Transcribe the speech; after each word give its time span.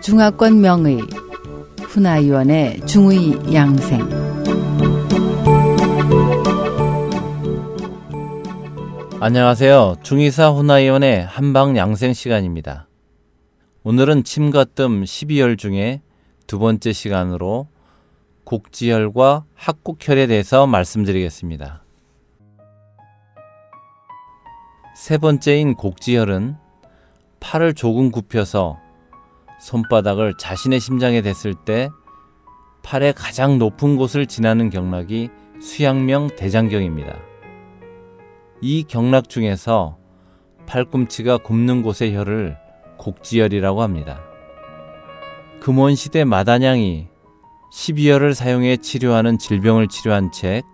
중화권 0.00 0.60
명의 0.60 1.00
훈아위원의 1.82 2.80
중의 2.86 3.54
양생 3.54 4.08
안녕하세요. 9.20 9.96
중의사 10.02 10.50
훈아위원의 10.50 11.24
한방 11.24 11.76
양생 11.76 12.12
시간입니다. 12.12 12.86
오늘은 13.82 14.24
침가뜸 14.24 15.02
12열 15.02 15.58
중에 15.58 16.02
두 16.46 16.58
번째 16.58 16.92
시간으로 16.92 17.68
곡지혈과 18.44 19.44
합곡혈에 19.54 20.28
대해서 20.28 20.66
말씀드리겠습니다. 20.66 21.82
세 24.98 25.16
번째인 25.16 25.74
곡지혈은 25.76 26.56
팔을 27.38 27.74
조금 27.74 28.10
굽혀서 28.10 28.80
손바닥을 29.60 30.36
자신의 30.36 30.80
심장에 30.80 31.22
댔을 31.22 31.54
때 31.54 31.88
팔의 32.82 33.12
가장 33.12 33.60
높은 33.60 33.94
곳을 33.94 34.26
지나는 34.26 34.70
경락이 34.70 35.30
수양명 35.60 36.34
대장경입니다. 36.34 37.16
이 38.60 38.82
경락 38.88 39.28
중에서 39.28 39.98
팔꿈치가 40.66 41.38
굽는 41.38 41.82
곳의 41.82 42.16
혈을 42.16 42.58
곡지혈이라고 42.96 43.82
합니다. 43.82 44.20
금원시대 45.60 46.24
마다냥이 46.24 47.06
12열을 47.72 48.34
사용해 48.34 48.78
치료하는 48.78 49.38
질병을 49.38 49.86
치료한 49.86 50.32
책 50.32 50.64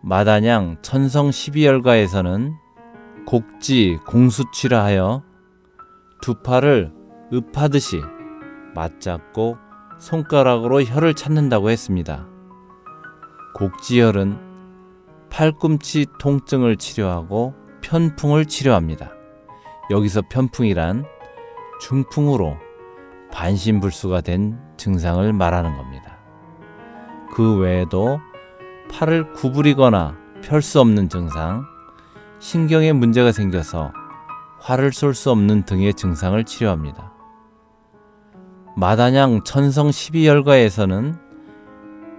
마다냥 0.00 0.78
천성 0.80 1.28
12열가에서는 1.28 2.67
곡지 3.28 3.98
공수치라 4.06 4.84
하여 4.84 5.22
두 6.22 6.36
팔을 6.36 6.94
읍하듯이 7.30 8.00
맞잡고 8.74 9.58
손가락으로 9.98 10.82
혀를 10.82 11.12
찾는다고 11.12 11.68
했습니다. 11.68 12.26
곡지혈은 13.54 14.38
팔꿈치 15.28 16.06
통증을 16.18 16.76
치료하고 16.76 17.52
편풍을 17.82 18.46
치료합니다. 18.46 19.10
여기서 19.90 20.22
편풍이란 20.30 21.04
중풍으로 21.82 22.56
반신불수가 23.30 24.22
된 24.22 24.58
증상을 24.78 25.30
말하는 25.34 25.76
겁니다. 25.76 26.16
그 27.34 27.58
외에도 27.58 28.20
팔을 28.90 29.34
구부리거나 29.34 30.16
펼 30.40 30.62
수 30.62 30.80
없는 30.80 31.10
증상, 31.10 31.66
신경에 32.40 32.92
문제가 32.92 33.32
생겨서 33.32 33.92
화를 34.60 34.92
쏠 34.92 35.14
수 35.14 35.30
없는 35.30 35.64
등의 35.64 35.94
증상을 35.94 36.42
치료합니다. 36.44 37.12
마다냥 38.76 39.42
천성 39.44 39.88
12열가에서는 39.88 41.18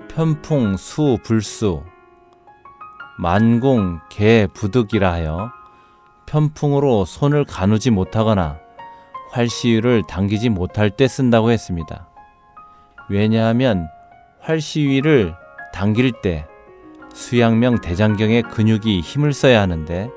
편풍, 0.09 0.75
수, 0.75 1.17
불수, 1.23 1.83
만공, 3.17 3.99
개, 4.09 4.47
부득이라 4.53 5.11
하여 5.11 5.51
편풍으로 6.25 7.05
손을 7.05 7.45
가누지 7.45 7.89
못하거나 7.91 8.59
활시위를 9.31 10.03
당기지 10.07 10.49
못할 10.49 10.89
때 10.89 11.07
쓴다고 11.07 11.51
했습니다. 11.51 12.09
왜냐하면 13.09 13.87
활시위를 14.41 15.33
당길 15.73 16.11
때 16.21 16.45
수양명 17.19 17.81
대장경의 17.81 18.43
근육이 18.43 19.01
힘을 19.01 19.33
써야 19.33 19.59
하는데 19.61 20.09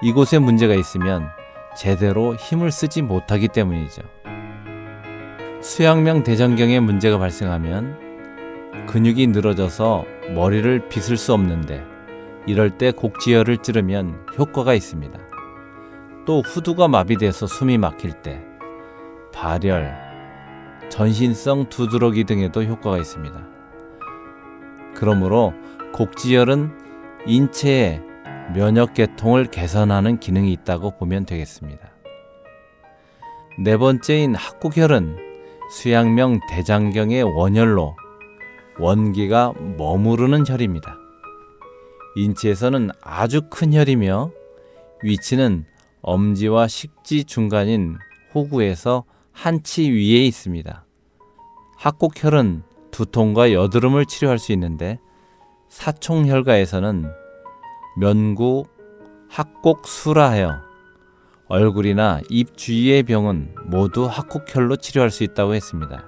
이곳에 0.00 0.38
문제가 0.38 0.74
있으면 0.74 1.26
제대로 1.76 2.36
힘을 2.36 2.70
쓰지 2.70 3.02
못하기 3.02 3.48
때문이죠. 3.48 4.02
수양명 5.60 6.22
대장경에 6.22 6.78
문제가 6.78 7.18
발생하면 7.18 8.86
근육이 8.86 9.26
늘어져서 9.26 10.04
머리를 10.36 10.88
빗을 10.88 11.16
수 11.16 11.34
없는데 11.34 11.84
이럴 12.46 12.70
때 12.78 12.92
곡지혈을 12.92 13.58
찌르면 13.58 14.26
효과가 14.38 14.72
있습니다. 14.74 15.18
또 16.26 16.42
후두가 16.42 16.86
마비돼서 16.86 17.48
숨이 17.48 17.76
막힐 17.76 18.12
때 18.22 18.40
발열, 19.34 19.96
전신성 20.90 21.70
두드러기 21.70 22.22
등에도 22.22 22.62
효과가 22.62 22.98
있습니다. 22.98 23.36
그러므로 24.94 25.52
곡지혈은 25.96 26.72
인체의 27.26 28.02
면역 28.54 28.92
계통을 28.92 29.46
개선하는 29.46 30.20
기능이 30.20 30.52
있다고 30.52 30.98
보면 30.98 31.24
되겠습니다. 31.24 31.90
네 33.58 33.78
번째인 33.78 34.34
합곡혈은 34.34 35.16
수양명 35.70 36.40
대장경의 36.50 37.22
원혈로 37.22 37.96
원기가 38.78 39.54
머무르는 39.78 40.46
혈입니다. 40.46 40.98
인체에서는 42.16 42.90
아주 43.00 43.48
큰 43.48 43.72
혈이며 43.72 44.30
위치는 45.02 45.64
엄지와 46.02 46.68
식지 46.68 47.24
중간인 47.24 47.96
호구에서 48.34 49.04
한치 49.32 49.90
위에 49.90 50.26
있습니다. 50.26 50.84
합곡혈은 51.78 52.64
두통과 52.90 53.52
여드름을 53.52 54.04
치료할 54.04 54.38
수 54.38 54.52
있는데 54.52 54.98
사총혈가에서는 55.76 57.12
면구 57.98 58.64
합곡수라하여 59.28 60.62
얼굴이나 61.48 62.22
입 62.30 62.56
주위의 62.56 63.02
병은 63.02 63.54
모두 63.66 64.06
합곡혈로 64.06 64.76
치료할 64.76 65.10
수 65.10 65.22
있다고 65.22 65.54
했습니다. 65.54 66.06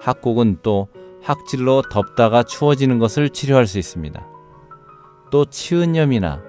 합곡은 0.00 0.58
또 0.62 0.88
학질로 1.22 1.82
덥다가 1.90 2.42
추워지는 2.42 2.98
것을 2.98 3.30
치료할 3.30 3.66
수 3.66 3.78
있습니다. 3.78 4.26
또 5.30 5.46
치은염이나 5.46 6.42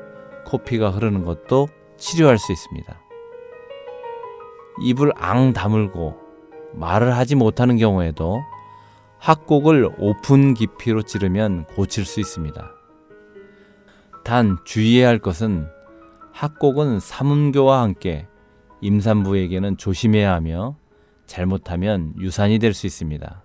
코피가 0.46 0.90
흐르는 0.90 1.24
것도 1.24 1.70
치료할 1.98 2.38
수 2.38 2.52
있습니다. 2.52 3.02
입을 4.84 5.14
앙 5.16 5.54
다물고 5.54 6.18
말을 6.74 7.16
하지 7.16 7.36
못하는 7.36 7.78
경우에도 7.78 8.40
합곡을 9.20 9.90
오픈 9.98 10.54
깊이로 10.54 11.04
찌르면 11.04 11.66
고칠 11.66 12.06
수 12.06 12.20
있습니다. 12.20 12.72
단 14.24 14.58
주의해야 14.64 15.08
할 15.08 15.20
것은 15.20 15.68
합곡은 16.32 17.00
삼음교와 17.00 17.82
함께 17.82 18.28
임산부에게는 18.82 19.78
조심해야 19.78 20.34
하며 20.34 20.78
잘못하면 21.26 22.14
유산이 22.18 22.60
될 22.60 22.74
수 22.74 22.88
있습니다. 22.88 23.44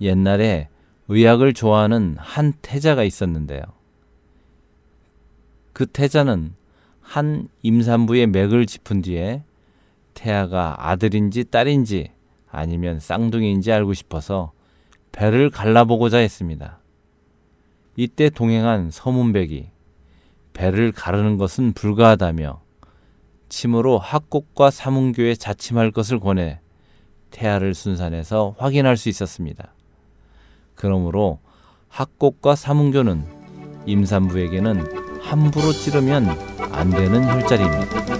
옛날에 0.00 0.68
의학을 1.08 1.52
좋아하는 1.52 2.16
한 2.18 2.52
태자가 2.60 3.04
있었는데요. 3.04 3.62
그 5.72 5.86
태자는 5.86 6.54
한 7.00 7.48
임산부의 7.62 8.26
맥을 8.28 8.66
짚은 8.66 9.02
뒤에 9.02 9.44
태아가 10.14 10.74
아들인지 10.90 11.44
딸인지 11.44 12.12
아니면 12.50 13.00
쌍둥이인지 13.00 13.72
알고 13.72 13.94
싶어서 13.94 14.52
배를 15.12 15.50
갈라보고자 15.50 16.18
했습니다. 16.18 16.78
이때 17.96 18.30
동행한 18.30 18.90
서문백이 18.90 19.70
배를 20.52 20.92
가르는 20.92 21.36
것은 21.36 21.72
불가하다며 21.72 22.60
침으로 23.48 23.98
학곡과 23.98 24.70
사문교에 24.70 25.34
자침할 25.34 25.90
것을 25.90 26.20
권해 26.20 26.60
태아를 27.30 27.74
순산해서 27.74 28.54
확인할 28.58 28.96
수 28.96 29.08
있었습니다. 29.08 29.74
그러므로 30.74 31.40
학곡과 31.88 32.54
사문교는 32.56 33.26
임산부에게는 33.86 35.20
함부로 35.20 35.72
찌르면 35.72 36.28
안 36.72 36.90
되는 36.90 37.24
혈자리입니다. 37.24 38.19